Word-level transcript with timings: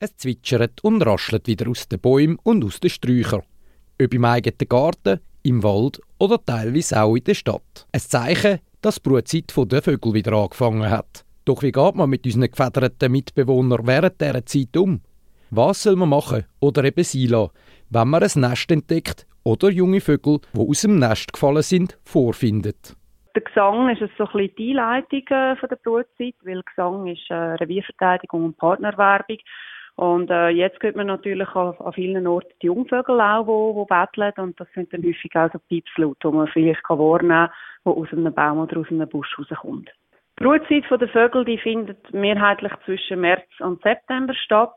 Es 0.00 0.16
zwitschert 0.16 0.84
und 0.84 1.02
raschelt 1.02 1.48
wieder 1.48 1.68
aus 1.68 1.88
den 1.88 1.98
Bäumen 1.98 2.38
und 2.44 2.64
aus 2.64 2.78
den 2.78 2.88
Sträuchern. 2.88 3.42
Ob 4.00 4.14
im 4.14 4.24
eigenen 4.24 4.68
Garten, 4.68 5.18
im 5.42 5.64
Wald 5.64 6.00
oder 6.18 6.38
teilweise 6.44 7.02
auch 7.02 7.16
in 7.16 7.24
der 7.24 7.34
Stadt. 7.34 7.88
Ein 7.92 8.00
Zeichen, 8.00 8.60
dass 8.80 9.02
die 9.02 9.08
Brutzeit 9.08 9.52
der 9.56 9.82
Vögel 9.82 10.14
wieder 10.14 10.34
angefangen 10.34 10.88
hat. 10.88 11.24
Doch 11.44 11.62
wie 11.62 11.72
geht 11.72 11.94
man 11.96 12.10
mit 12.10 12.24
unseren 12.26 12.48
gefederten 12.48 13.10
Mitbewohnern 13.10 13.88
während 13.88 14.20
dieser 14.20 14.46
Zeit 14.46 14.76
um? 14.76 15.00
Was 15.50 15.82
soll 15.82 15.96
man 15.96 16.10
machen 16.10 16.44
oder 16.60 16.84
eben 16.84 17.02
sein 17.02 17.30
lassen, 17.30 17.52
wenn 17.90 18.08
man 18.08 18.22
ein 18.22 18.40
Nest 18.40 18.70
entdeckt 18.70 19.26
oder 19.42 19.68
junge 19.68 20.00
Vögel, 20.00 20.38
die 20.52 20.60
aus 20.60 20.82
dem 20.82 21.00
Nest 21.00 21.32
gefallen 21.32 21.62
sind, 21.62 21.98
vorfindet? 22.04 22.94
Der 23.34 23.42
Gesang 23.42 23.88
ist 23.88 23.98
so 24.16 24.26
ein 24.26 24.32
bisschen 24.32 24.54
die 24.58 24.78
Einleitung 24.78 25.26
äh, 25.28 25.68
der 25.68 25.78
Brutzeit, 25.82 26.34
weil 26.44 26.62
Gesang 26.62 27.08
ist 27.08 27.28
äh, 27.30 27.34
Revierverteidigung 27.34 28.44
und 28.44 28.58
Partnerwerbung. 28.58 29.38
Und 29.98 30.30
äh, 30.30 30.50
jetzt 30.50 30.78
geht 30.78 30.94
man 30.94 31.08
natürlich 31.08 31.48
an, 31.56 31.74
an 31.76 31.92
vielen 31.92 32.24
Orten 32.28 32.52
die 32.62 32.66
Jungvögel 32.66 33.20
auch, 33.20 33.44
die, 33.44 33.80
die 33.80 33.86
betteln. 33.88 34.44
Und 34.44 34.60
das 34.60 34.68
sind 34.72 34.92
dann 34.92 35.02
häufig 35.02 35.34
auch 35.34 35.50
so 35.52 35.58
Piepslaute, 35.68 36.30
die 36.30 36.36
man 36.36 36.46
vielleicht 36.46 36.84
kann 36.84 37.00
wahrnehmen 37.00 37.48
kann, 37.48 37.94
die 37.94 38.00
aus 38.00 38.12
einem 38.12 38.32
Baum 38.32 38.58
oder 38.58 38.78
aus 38.78 38.86
einem 38.90 39.08
Busch 39.08 39.36
rauskommt. 39.36 39.90
Die 40.38 40.44
Brutzeit 40.44 40.84
der 40.88 41.08
Vögel 41.08 41.44
die 41.44 41.58
findet 41.58 42.14
mehrheitlich 42.14 42.70
zwischen 42.84 43.22
März 43.22 43.48
und 43.58 43.82
September 43.82 44.34
statt. 44.34 44.72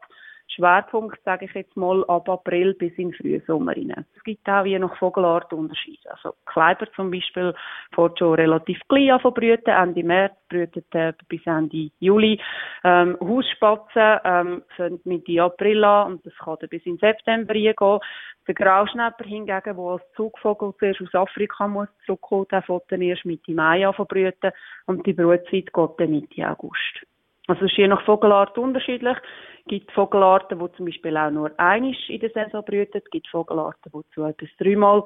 Schwerpunkt, 0.56 1.20
sage 1.24 1.46
ich 1.46 1.54
jetzt 1.54 1.76
mal, 1.78 2.04
ab 2.08 2.28
April 2.28 2.74
bis 2.74 2.94
in 2.98 3.14
Frühsommer 3.14 3.76
rein. 3.76 4.06
Es 4.16 4.24
gibt 4.24 4.48
auch 4.50 4.66
je 4.66 4.80
nach 4.80 4.96
Vogelart 4.98 5.52
Unterschiede. 5.54 6.12
Also 6.12 6.34
Kleiber 6.46 6.92
zum 6.94 7.12
Beispiel 7.12 7.54
fährt 7.96 8.20
schon 8.20 8.34
relativ 8.36 8.80
gleich 8.90 9.12
an 9.12 9.20
von 9.22 9.34
brüten, 9.34 9.72
Ende 9.72 10.04
März, 10.04 10.34
brütet 10.50 10.94
äh, 10.94 11.14
bis 11.30 11.46
Ende 11.46 11.90
Juli. 12.00 12.40
Ähm, 12.84 13.18
Hausspatzen 13.22 14.20
ähm, 14.24 14.64
fängt 14.76 15.06
Mitte 15.06 15.42
April 15.42 15.84
an 15.84 16.14
und 16.14 16.26
das 16.26 16.36
kann 16.36 16.58
dann 16.60 16.70
bis 16.70 16.86
in 16.86 16.98
September 16.98 17.54
reingehen. 17.54 18.00
Der 18.48 18.56
Grauschnäpper 18.56 19.24
hingegen, 19.24 19.64
der 19.64 19.78
als 19.78 20.02
Zugvogel 20.16 20.74
zuerst 20.80 21.02
aus 21.02 21.14
Afrika 21.14 21.68
muss 21.68 21.88
zurückkommen, 22.06 22.48
der 22.52 22.64
fängt 22.64 22.84
dann 22.90 23.02
erst 23.02 23.24
Mitte 23.26 23.54
Mai 23.54 23.88
an 23.88 23.94
von 23.94 24.08
brüten 24.08 24.52
und 24.88 25.06
die 25.06 25.14
Brutzeit 25.14 25.72
geht 25.72 26.00
dann 26.00 26.10
Mitte 26.10 26.50
August. 26.50 27.06
Also 27.52 27.66
es 27.66 27.72
ist 27.72 27.78
je 27.78 27.88
nach 27.90 28.06
Vogelart 28.06 28.58
unterschiedlich. 28.58 29.18
Es 29.60 29.66
gibt 29.68 29.92
Vogelarten, 29.92 30.58
die 30.58 30.72
zum 30.78 30.86
Beispiel 30.86 31.18
auch 31.18 31.32
nur 31.32 31.52
einmal 31.60 31.94
in 32.08 32.20
der 32.22 32.30
Saison 32.30 32.64
brüten. 32.64 33.02
Es 33.04 33.12
gibt 33.12 33.28
Vogelarten, 33.28 33.92
die 33.94 34.14
zwei 34.16 34.32
bis 34.32 34.50
dreimal 34.58 35.04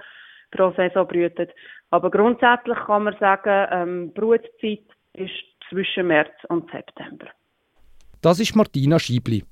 pro 0.52 0.72
Saison 0.78 1.08
brüten. 1.08 1.48
Aber 1.90 2.12
grundsätzlich 2.12 2.78
kann 2.86 3.06
man 3.06 3.16
sagen, 3.20 3.68
ähm, 3.72 4.14
Brutzeit 4.14 4.86
ist 5.14 5.32
zwischen 5.70 6.06
März 6.06 6.36
und 6.50 6.70
September. 6.70 7.26
Das 8.22 8.40
ist 8.40 8.56
Martina 8.56 9.00
Schiebli. 9.00 9.44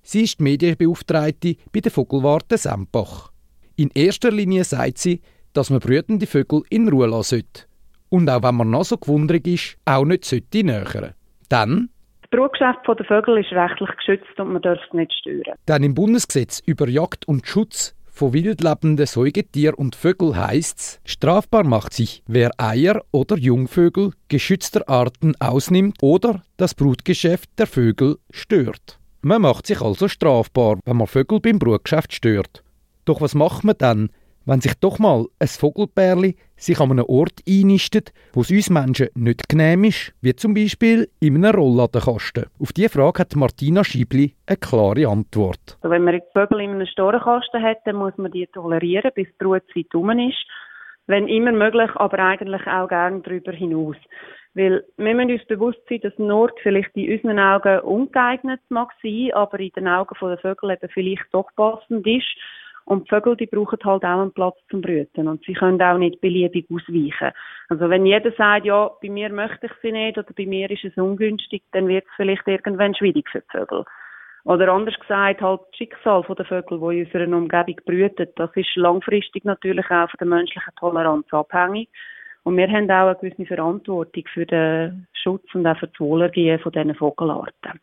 Sie 0.00 0.22
ist 0.22 0.38
die 0.38 0.44
Medienbeauftragte 0.44 1.56
bei 1.70 1.80
der 1.80 1.92
Vogelwarte 1.92 2.56
Sempach. 2.56 3.32
In 3.76 3.90
erster 3.94 4.30
Linie 4.30 4.64
sagt 4.64 4.96
sie, 4.96 5.20
dass 5.52 5.68
man 5.68 5.80
brütende 5.80 6.26
Vögel 6.26 6.62
in 6.70 6.88
Ruhe 6.88 7.06
lassen 7.06 7.42
sollte. 7.42 7.66
Und 8.08 8.30
auch 8.30 8.42
wenn 8.42 8.54
man 8.54 8.70
noch 8.70 8.84
so 8.84 8.96
gewundrig 8.96 9.46
ist, 9.46 9.76
auch 9.84 10.06
nicht 10.06 10.24
sollte 10.24 10.64
nähern. 10.64 11.12
Dann 11.50 11.90
Brutgeschäft 12.30 12.86
der 12.86 13.04
Vögel 13.06 13.38
ist 13.38 13.52
rechtlich 13.52 13.90
geschützt 13.96 14.38
und 14.38 14.52
man 14.52 14.62
darf 14.62 14.78
es 14.86 14.94
nicht 14.94 15.12
stören. 15.12 15.54
Denn 15.66 15.82
im 15.82 15.94
Bundesgesetz 15.94 16.60
über 16.64 16.88
Jagd 16.88 17.26
und 17.26 17.46
Schutz 17.46 17.96
von 18.08 18.32
wildlebenden 18.32 19.06
Säugetier 19.06 19.76
und 19.76 19.96
Vögel 19.96 20.36
heißt 20.36 20.78
es, 20.78 21.00
strafbar 21.04 21.64
macht 21.64 21.92
sich, 21.92 22.22
wer 22.28 22.50
Eier 22.56 23.02
oder 23.10 23.36
Jungvögel 23.36 24.12
geschützter 24.28 24.88
Arten 24.88 25.34
ausnimmt 25.40 25.96
oder 26.02 26.42
das 26.56 26.74
Brutgeschäft 26.74 27.50
der 27.58 27.66
Vögel 27.66 28.18
stört. 28.30 28.98
Man 29.22 29.42
macht 29.42 29.66
sich 29.66 29.80
also 29.80 30.06
strafbar, 30.06 30.78
wenn 30.84 30.98
man 30.98 31.08
Vögel 31.08 31.40
beim 31.40 31.58
Brutgeschäft 31.58 32.12
stört. 32.12 32.62
Doch 33.06 33.20
was 33.20 33.34
macht 33.34 33.64
man 33.64 33.76
dann, 33.76 34.10
wenn 34.50 34.60
sich 34.60 34.74
doch 34.80 34.98
mal 34.98 35.26
ein 35.38 35.46
Vogelbärli 35.46 36.34
sich 36.56 36.80
an 36.80 36.90
einem 36.90 37.04
Ort 37.06 37.38
einnistet, 37.48 38.12
wo 38.32 38.40
es 38.40 38.50
uns 38.50 38.68
Menschen 38.68 39.06
nicht 39.14 39.48
genehm 39.48 39.84
ist, 39.84 40.12
wie 40.22 40.34
zum 40.34 40.54
Beispiel 40.54 41.06
in 41.20 41.36
einem 41.36 41.54
Rollladenkasten. 41.54 42.46
Auf 42.58 42.72
diese 42.72 42.88
Frage 42.88 43.20
hat 43.20 43.36
Martina 43.36 43.84
Schiebli 43.84 44.34
eine 44.48 44.56
klare 44.56 45.06
Antwort. 45.06 45.78
Also 45.80 45.90
wenn 45.90 46.02
man 46.02 46.20
Vögel 46.32 46.62
in 46.62 46.70
einem 46.70 46.86
Storenkasten 46.88 47.62
hat, 47.62 47.78
dann 47.84 47.94
muss 47.94 48.16
man 48.18 48.32
die 48.32 48.48
tolerieren, 48.48 49.12
bis 49.14 49.28
die 49.40 49.44
Ruhezeit 49.44 49.94
um 49.94 50.10
ist. 50.18 50.44
Wenn 51.06 51.28
immer 51.28 51.52
möglich, 51.52 51.90
aber 51.94 52.18
eigentlich 52.18 52.66
auch 52.66 52.88
gerne 52.88 53.20
darüber 53.20 53.52
hinaus. 53.52 53.96
Weil 54.54 54.84
wir 54.96 55.14
müssen 55.14 55.30
uns 55.30 55.46
bewusst 55.46 55.78
sein, 55.88 56.00
dass 56.02 56.18
Nord 56.18 56.58
vielleicht 56.64 56.90
in 56.96 57.12
unseren 57.12 57.38
Augen 57.38 57.80
ungeeignet 57.82 58.60
mag 58.68 58.90
sein, 59.00 59.30
aber 59.32 59.60
in 59.60 59.70
den 59.76 59.86
Augen 59.86 60.16
der 60.20 60.38
Vögel 60.38 60.72
eben 60.72 60.88
vielleicht 60.92 61.26
doch 61.30 61.46
passend 61.54 62.04
ist. 62.04 62.26
Und 62.90 63.04
die 63.04 63.10
Vögel, 63.10 63.36
die 63.36 63.46
brauchen 63.46 63.78
halt 63.84 64.02
auch 64.02 64.20
einen 64.20 64.32
Platz 64.32 64.56
zum 64.68 64.80
Brüten. 64.80 65.28
Und 65.28 65.44
sie 65.44 65.52
können 65.52 65.80
auch 65.80 65.96
nicht 65.96 66.20
beliebig 66.20 66.66
ausweichen. 66.72 67.30
Also 67.68 67.88
wenn 67.88 68.04
jeder 68.04 68.32
sagt, 68.32 68.66
ja, 68.66 68.90
bei 69.00 69.08
mir 69.08 69.32
möchte 69.32 69.66
ich 69.66 69.72
sie 69.80 69.92
nicht 69.92 70.18
oder 70.18 70.32
bei 70.36 70.44
mir 70.44 70.68
ist 70.68 70.84
es 70.84 70.96
ungünstig, 70.96 71.62
dann 71.70 71.86
wird 71.86 72.04
es 72.04 72.10
vielleicht 72.16 72.48
irgendwann 72.48 72.96
schwierig 72.96 73.30
für 73.30 73.42
die 73.42 73.58
Vögel. 73.58 73.84
Oder 74.42 74.72
anders 74.72 74.98
gesagt, 74.98 75.40
halt 75.40 75.60
das 75.60 75.76
Schicksal 75.76 76.24
der 76.36 76.44
Vögel, 76.44 76.80
die 76.80 76.98
in 76.98 77.04
unserer 77.04 77.36
Umgebung 77.36 77.76
brüten, 77.86 78.26
das 78.34 78.50
ist 78.56 78.74
langfristig 78.74 79.44
natürlich 79.44 79.88
auch 79.88 80.10
von 80.10 80.18
der 80.18 80.26
menschlichen 80.26 80.74
Toleranz 80.74 81.32
abhängig. 81.32 81.88
Und 82.42 82.56
wir 82.56 82.68
haben 82.68 82.90
auch 82.90 83.06
eine 83.06 83.16
gewisse 83.20 83.46
Verantwortung 83.46 84.24
für 84.34 84.46
den 84.46 85.06
Schutz 85.12 85.44
und 85.54 85.64
auch 85.64 85.78
für 85.78 85.86
das 85.86 86.00
Wohlergehen 86.00 86.58
von 86.58 86.72
diesen 86.72 86.96
Vogelarten. 86.96 87.78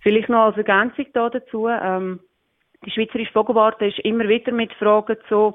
Vielleicht 0.00 0.30
noch 0.30 0.46
als 0.46 0.56
Ergänzung 0.56 1.04
dazu, 1.12 1.68
ähm, 1.68 2.20
die 2.84 2.90
Schweizerische 2.90 3.32
Vogelwarte 3.32 3.86
ist 3.86 3.98
immer 4.00 4.28
wieder 4.28 4.52
mit 4.52 4.72
Fragen 4.74 5.16
zu, 5.28 5.54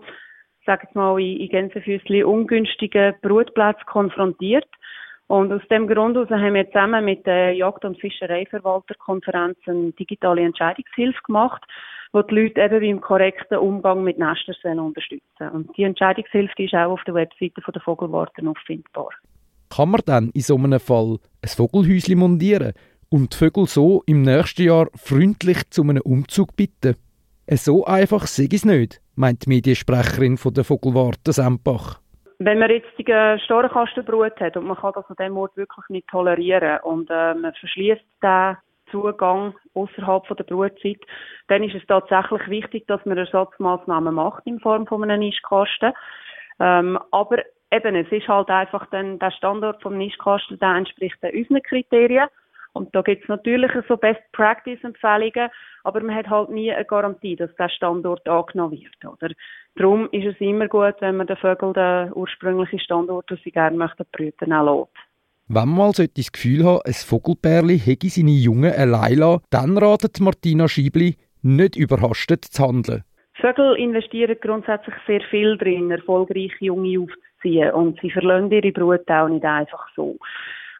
sage 0.66 0.88
ich 0.90 0.96
mal, 0.96 1.20
in, 1.20 1.50
in 1.50 2.24
ungünstigen 2.26 3.16
Brutplätzen 3.22 3.86
konfrontiert. 3.86 4.68
Und 5.28 5.52
aus 5.54 5.62
dem 5.70 5.88
Grund 5.88 6.16
heraus 6.16 6.30
haben 6.30 6.56
wir 6.56 6.68
zusammen 6.68 7.06
mit 7.06 7.26
der 7.26 7.54
Jagd- 7.54 7.86
und 7.86 8.00
Fischereiverwalterkonferenz 8.02 9.58
eine 9.66 9.94
digitale 9.94 10.42
Entscheidungshilfe 10.42 11.22
gemacht, 11.26 11.64
wo 12.12 12.22
die 12.22 12.36
Leute 12.36 12.62
eben 12.62 12.80
beim 12.82 13.02
korrekten 13.02 13.58
Umgang 13.58 14.04
mit 14.04 14.20
Nestern 14.20 14.80
unterstützen 14.80 15.50
Und 15.54 15.78
die 15.78 15.84
Entscheidungshilfe 15.84 16.64
ist 16.64 16.74
auch 16.74 16.92
auf 16.92 17.04
der 17.06 17.14
Webseite 17.14 17.62
der 17.66 17.82
Vogelwarte 17.82 18.46
auffindbar. 18.46 19.10
Kann 19.70 19.92
man 19.92 20.02
dann 20.06 20.32
in 20.34 20.42
so 20.42 20.58
einem 20.58 20.82
Fall 20.82 21.18
ein 21.42 21.48
Vogelhäuschen 21.48 22.20
montieren 22.20 22.74
und 23.10 23.32
die 23.32 23.38
Vögel 23.38 23.68
so 23.68 24.04
im 24.06 24.24
nächsten 24.24 24.64
Jahr 24.64 24.90
freundlich 24.96 25.70
zu 25.70 25.84
einem 25.84 26.02
Umzug 26.02 26.58
bitten? 26.58 26.98
So 27.58 27.84
einfach 27.84 28.28
sei 28.28 28.48
es 28.50 28.64
nicht, 28.64 29.02
meint 29.16 29.46
die 29.46 29.50
Mediensprecherin 29.50 30.38
von 30.38 30.54
der 30.54 30.64
Vogelwarte 30.64 31.34
Sempach. 31.34 32.00
Wenn 32.40 32.60
man 32.60 32.70
jetzt 32.70 32.88
die 32.98 33.06
äh, 33.12 33.38
Storenkastenbrut 33.40 34.40
hat 34.40 34.56
und 34.56 34.68
man 34.68 34.78
kann 34.78 34.94
das 34.96 35.04
an 35.10 35.18
dem 35.20 35.36
Ort 35.36 35.58
wirklich 35.58 35.86
nicht 35.90 36.08
tolerieren 36.08 36.80
und 36.84 37.10
äh, 37.10 37.34
man 37.34 37.54
verschließt 37.54 38.06
den 38.24 38.58
Zugang 38.90 39.54
außerhalb 39.74 40.24
der 40.38 40.44
Brutzeit, 40.46 41.02
dann 41.50 41.64
ist 41.64 41.76
es 41.76 41.86
tatsächlich 41.88 42.48
wichtig, 42.48 42.88
dass 42.88 43.06
man 43.06 43.18
Ersatzmaßnahmen 43.18 44.16
macht 44.16 44.44
in 44.46 44.62
Form 44.62 44.88
von 44.88 45.04
einem 45.04 45.20
Nischkasten. 45.20 45.92
Ähm, 46.62 46.98
aber 47.12 47.40
eben, 47.70 47.96
es 47.96 48.12
ist 48.14 48.30
halt 48.30 48.50
einfach 48.50 48.86
dann, 48.92 49.20
der 49.20 49.32
Standort 49.32 49.82
vom 49.82 49.98
Nischkasten, 49.98 50.58
der 50.58 50.76
entspricht 50.76 51.18
unseren 51.22 51.62
Kriterien. 51.64 52.30
Und 52.74 52.96
da 52.96 53.02
gibt 53.02 53.24
es 53.24 53.30
natürlich 53.30 53.72
so 53.88 53.98
Best-Practice-Empfehlungen, 53.98 55.50
aber 55.84 56.02
man 56.02 56.16
hat 56.16 56.30
halt 56.30 56.50
nie 56.50 56.72
eine 56.72 56.86
Garantie, 56.86 57.36
dass 57.36 57.54
der 57.56 57.70
Standort 57.70 58.28
angenommen 58.28 58.80
wird. 58.80 59.06
Oder? 59.06 59.34
Darum 59.76 60.08
ist 60.12 60.26
es 60.26 60.40
immer 60.40 60.68
gut, 60.68 60.96
wenn 61.00 61.18
man 61.18 61.28
den 61.28 61.38
Vögeln 61.38 61.74
den 61.74 62.14
ursprünglichen 62.14 62.80
Standort, 62.80 63.30
den 63.30 63.40
sie 63.44 63.52
gerne 63.52 63.78
möchten, 63.78 64.06
brüten, 64.12 64.54
auch 64.54 64.80
lässt. 64.80 65.08
Wenn 65.48 65.68
man 65.68 65.78
mal 65.78 65.92
das 65.92 66.32
Gefühl 66.32 66.66
hat, 66.66 66.86
ein 66.86 66.94
Vogelbärli 66.94 67.78
hätte 67.78 68.08
seine 68.08 68.32
Jungen 68.32 68.74
allein 68.74 69.18
lassen, 69.18 69.44
dann 69.50 69.78
ratet 69.78 70.22
Martina 70.22 70.70
Schiebli, 70.70 71.18
nicht 71.42 71.76
überhastet 71.76 72.46
zu 72.46 72.66
handeln. 72.66 73.04
Vögel 73.34 73.76
investieren 73.76 74.38
grundsätzlich 74.40 74.96
sehr 75.08 75.22
viel 75.30 75.58
drin, 75.58 75.92
erfolgreiche 75.92 76.66
Junge 76.66 77.00
aufzuziehen 77.00 77.72
und 77.72 78.00
sie 78.00 78.12
verlassen 78.12 78.52
ihre 78.52 78.72
Brut 78.72 79.10
auch 79.10 79.28
nicht 79.28 79.44
einfach 79.44 79.88
so. 79.96 80.18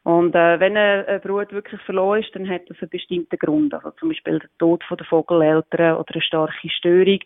Und 0.04 0.34
äh, 0.34 0.58
wenn 0.58 0.76
eine, 0.76 1.20
Brut 1.20 1.52
wirklich 1.52 1.80
verloren 1.82 2.22
ist, 2.22 2.34
dann 2.34 2.48
hat 2.48 2.68
das 2.68 2.78
einen 2.80 2.90
bestimmten 2.90 3.38
Grund. 3.38 3.72
Also 3.72 3.92
zum 3.92 4.08
Beispiel 4.08 4.40
der 4.40 4.50
Tod 4.58 4.82
der 4.90 5.06
Vogeleltern 5.06 5.96
oder 5.96 6.12
eine 6.12 6.22
starke 6.22 6.70
Störung. 6.70 7.20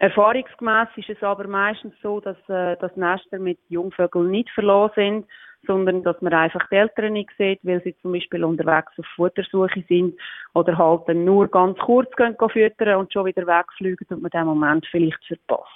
Erfahrungsgemäß 0.00 0.88
ist 0.96 1.10
es 1.10 1.22
aber 1.22 1.46
meistens 1.46 1.94
so, 2.02 2.20
dass, 2.20 2.36
äh, 2.48 2.76
dass 2.76 2.96
Nester 2.96 3.38
mit 3.38 3.58
Jungvögeln 3.68 4.30
nicht 4.30 4.50
verloren 4.50 4.90
sind, 4.94 5.26
sondern 5.66 6.02
dass 6.02 6.20
man 6.22 6.32
einfach 6.32 6.66
die 6.68 6.76
Eltern 6.76 7.12
nicht 7.12 7.30
sieht, 7.36 7.60
weil 7.62 7.82
sie 7.82 7.96
zum 8.00 8.12
Beispiel 8.12 8.44
unterwegs 8.44 8.92
auf 8.98 9.06
Futtersuche 9.14 9.84
sind 9.88 10.18
oder 10.54 10.76
halt 10.76 11.02
dann 11.06 11.24
nur 11.24 11.48
ganz 11.48 11.78
kurz 11.78 12.10
gehen, 12.16 12.36
gehen 12.38 12.48
füttern 12.50 12.96
und 12.96 13.12
schon 13.12 13.26
wieder 13.26 13.46
wegfliegen 13.46 14.06
und 14.08 14.22
man 14.22 14.30
den 14.30 14.46
Moment 14.46 14.86
vielleicht 14.90 15.22
verpasst. 15.26 15.68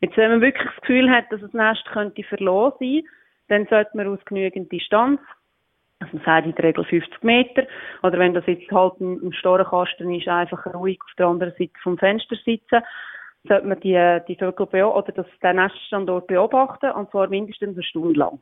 Jetzt, 0.00 0.16
wenn 0.16 0.30
man 0.30 0.40
wirklich 0.40 0.66
das 0.66 0.80
Gefühl 0.80 1.10
hat, 1.10 1.30
dass 1.30 1.40
das 1.42 1.52
Nest 1.52 1.84
könnte 1.92 2.24
verloren 2.24 2.72
sein, 2.80 3.02
dann 3.48 3.66
sollte 3.66 3.96
man 3.96 4.08
aus 4.08 4.24
genügend 4.24 4.72
Distanz 4.72 5.20
man 6.12 6.22
sagt 6.24 6.46
in 6.46 6.54
der 6.54 6.64
Regel 6.64 6.84
50 6.84 7.22
Meter. 7.22 7.64
Oder 8.02 8.18
wenn 8.18 8.34
das 8.34 8.46
jetzt 8.46 8.70
halt 8.70 8.94
im 9.00 9.32
Storenkasten 9.32 10.12
ist, 10.14 10.28
einfach 10.28 10.66
ruhig 10.74 10.98
auf 11.04 11.14
der 11.18 11.26
anderen 11.26 11.52
Seite 11.58 11.72
vom 11.82 11.98
Fenster 11.98 12.36
sitzen, 12.44 12.82
sollte 13.48 13.66
man 13.66 13.80
die, 13.80 14.20
die 14.28 14.36
Vögel 14.36 14.84
oder 14.84 15.12
das, 15.12 15.26
den 15.42 15.56
Neststandort 15.56 16.26
beobachten, 16.28 16.90
und 16.92 17.10
zwar 17.10 17.28
mindestens 17.28 17.76
eine 17.76 17.82
Stunde 17.82 18.18
lang. 18.18 18.40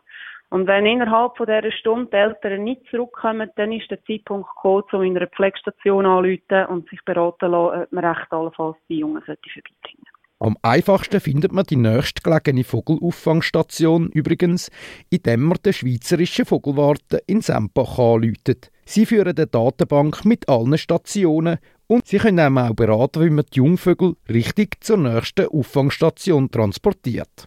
Und 0.50 0.66
wenn 0.66 0.84
innerhalb 0.84 1.36
von 1.36 1.46
dieser 1.46 1.70
Stunde 1.70 2.10
die 2.10 2.16
Eltern 2.16 2.64
nicht 2.64 2.84
zurückkommen, 2.90 3.50
dann 3.54 3.72
ist 3.72 3.90
der 3.90 4.04
Zeitpunkt 4.04 4.48
gekommen, 4.48 4.84
um 4.92 5.02
in 5.02 5.16
einer 5.16 5.28
Pflegestation 5.28 6.06
anzurufen 6.06 6.66
und 6.66 6.88
sich 6.88 7.00
beraten 7.04 7.52
lassen, 7.52 7.82
ob 7.82 7.92
man 7.92 8.04
recht 8.04 8.32
allenfalls 8.32 8.76
die 8.88 8.98
Jungen 8.98 9.22
vorbeibringen 9.22 9.72
sollte. 9.82 9.99
Am 10.42 10.56
einfachsten 10.62 11.20
findet 11.20 11.52
man 11.52 11.66
die 11.66 11.76
nächstgelegene 11.76 12.64
Vogelauffangstation 12.64 14.08
übrigens, 14.08 14.70
indem 15.10 15.42
man 15.42 15.58
den 15.62 15.74
Schweizerischen 15.74 16.46
Vogelwarte 16.46 17.22
in 17.26 17.42
Sempach 17.42 17.98
anläutet. 17.98 18.70
Sie 18.86 19.04
führen 19.04 19.36
eine 19.36 19.46
Datenbank 19.46 20.24
mit 20.24 20.48
allen 20.48 20.78
Stationen 20.78 21.58
und 21.88 22.06
sie 22.06 22.16
können 22.16 22.38
einem 22.38 22.56
auch 22.56 22.72
beraten, 22.72 23.22
wie 23.22 23.28
man 23.28 23.44
die 23.52 23.58
Jungvögel 23.58 24.16
richtig 24.30 24.82
zur 24.82 24.96
nächsten 24.96 25.46
Auffangstation 25.48 26.50
transportiert. 26.50 27.46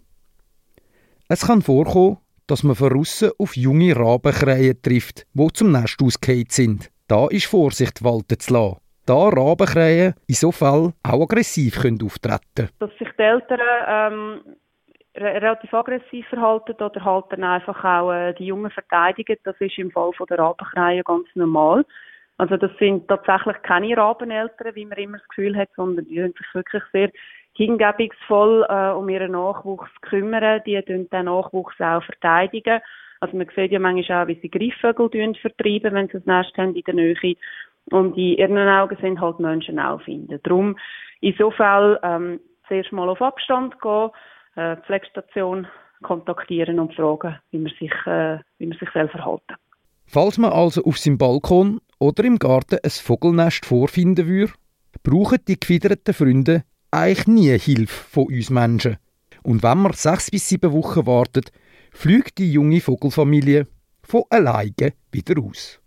Es 1.27 1.47
kann 1.47 1.63
vorkommen, 1.63 2.17
dass 2.45 2.61
man 2.61 2.75
von 2.75 2.95
aussen 2.95 3.31
auf 3.39 3.57
junge 3.57 3.95
Rabenkrähen 3.95 4.79
trifft, 4.83 5.25
die 5.33 5.47
zum 5.53 5.71
Nest 5.71 5.99
ausgehend 5.99 6.51
sind. 6.51 6.91
Da 7.07 7.25
ist 7.27 7.45
Vorsicht 7.45 8.03
walten 8.03 8.39
zu 8.39 8.53
lassen 8.53 8.82
da 9.05 9.29
Rabenkrähen 9.29 10.13
in 10.27 10.35
so 10.35 10.51
Fall 10.51 10.93
auch 11.03 11.23
aggressiv 11.23 11.81
können 11.81 12.01
auftreten 12.03 12.69
Dass 12.79 12.89
sich 12.97 13.09
die 13.17 13.23
Eltern 13.23 13.59
ähm, 13.87 14.41
relativ 15.15 15.73
aggressiv 15.73 16.27
verhalten 16.27 16.73
oder 16.81 17.03
halt 17.03 17.25
dann 17.29 17.43
einfach 17.43 17.83
auch 17.83 18.11
äh, 18.11 18.33
die 18.33 18.45
Jungen 18.45 18.71
verteidigen, 18.71 19.37
das 19.43 19.55
ist 19.59 19.77
im 19.77 19.91
Fall 19.91 20.11
von 20.13 20.27
der 20.27 20.39
Rabenkrähen 20.39 21.03
ganz 21.03 21.27
normal. 21.35 21.85
Also 22.37 22.57
das 22.57 22.71
sind 22.79 23.07
tatsächlich 23.07 23.61
keine 23.61 23.95
Rabeneltern, 23.95 24.75
wie 24.75 24.85
man 24.85 24.97
immer 24.97 25.17
das 25.17 25.27
Gefühl 25.27 25.55
hat, 25.55 25.69
sondern 25.75 26.05
die 26.05 26.19
sind 26.19 26.35
sich 26.35 26.47
wirklich 26.53 26.83
sehr 26.91 27.11
hingebungsvoll 27.55 28.65
äh, 28.67 28.89
um 28.91 29.07
ihren 29.07 29.33
Nachwuchs 29.33 29.89
kümmern. 30.01 30.61
Die 30.65 30.81
tun 30.81 31.07
den 31.11 31.25
Nachwuchs 31.25 31.79
auch 31.79 32.03
verteidigen. 32.03 32.81
Also 33.19 33.37
man 33.37 33.47
sieht 33.55 33.71
ja 33.71 33.79
manchmal 33.79 34.23
auch, 34.23 34.27
wie 34.27 34.39
sie 34.41 34.49
Greifvögel 34.49 35.35
vertreiben, 35.35 35.93
wenn 35.93 36.07
sie 36.07 36.13
das 36.13 36.25
Nest 36.25 36.57
haben 36.57 36.75
in 36.75 36.83
der 36.83 36.93
Nähe. 36.93 37.35
Und 37.91 38.17
in 38.17 38.37
ihren 38.37 38.57
Augen 38.57 38.97
sind 39.01 39.19
halt 39.19 39.39
Menschen 39.39 39.79
auch 39.79 40.01
finden. 40.01 40.39
Darum 40.43 40.77
in 41.21 41.35
so 41.37 41.51
Fall 41.51 41.99
ähm, 42.03 42.39
zuerst 42.67 42.91
mal 42.91 43.09
auf 43.09 43.21
Abstand 43.21 43.79
gehen, 43.81 44.09
äh, 44.55 44.77
Pflegestation 44.77 45.67
kontaktieren 46.01 46.79
und 46.79 46.93
fragen, 46.93 47.37
wie 47.51 47.59
man 47.59 47.71
sich, 47.79 47.93
äh, 48.05 48.39
wie 48.57 48.67
man 48.67 48.77
sich 48.77 48.89
verhalten. 48.89 49.55
Falls 50.05 50.37
man 50.37 50.51
also 50.51 50.83
auf 50.83 50.97
seinem 50.97 51.17
Balkon 51.17 51.79
oder 51.99 52.23
im 52.23 52.37
Garten 52.37 52.79
ein 52.83 52.89
Vogelnest 52.89 53.65
vorfinden 53.65 54.27
würde, 54.27 54.53
brauchen 55.01 55.39
die 55.47 55.59
gefiederten 55.59 56.13
Freunde 56.13 56.63
eigentlich 56.91 57.27
nie 57.27 57.57
Hilfe 57.57 58.09
von 58.09 58.27
uns 58.27 58.49
Menschen. 58.49 58.97
Und 59.43 59.63
wenn 59.63 59.79
man 59.79 59.93
sechs 59.93 60.29
bis 60.29 60.47
sieben 60.47 60.71
Wochen 60.71 61.07
wartet, 61.07 61.51
fliegt 61.91 62.37
die 62.37 62.51
junge 62.51 62.81
Vogelfamilie 62.81 63.67
von 64.03 64.23
alleine 64.29 64.93
wieder 65.11 65.41
aus. 65.41 65.82